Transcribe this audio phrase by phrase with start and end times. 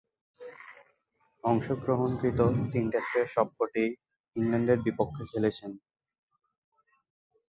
[1.43, 2.39] অংশগ্রহণকৃত
[2.71, 3.89] তিন টেস্টের সবকটিই
[4.35, 5.71] ইংল্যান্ডের বিপক্ষে খেলেছেন।